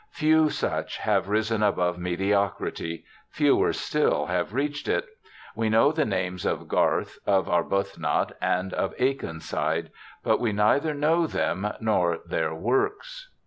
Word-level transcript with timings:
Few 0.09 0.49
such 0.49 0.97
have 0.97 1.29
risen 1.29 1.61
above 1.61 1.99
mediocrity; 1.99 3.05
fewer 3.29 3.71
still 3.71 4.25
have 4.25 4.51
reached 4.51 4.87
it. 4.87 5.05
We 5.55 5.69
know 5.69 5.91
the 5.91 6.05
names 6.05 6.43
of 6.43 6.67
Garth, 6.67 7.19
of 7.27 7.47
Arbuthnot, 7.47 8.31
and 8.41 8.73
of 8.73 8.95
Akenside, 8.97 9.91
but 10.23 10.39
we 10.39 10.53
neither 10.53 10.95
know 10.95 11.27
them 11.27 11.71
nor 11.79 12.17
their 12.25 12.51
works. 12.55 13.29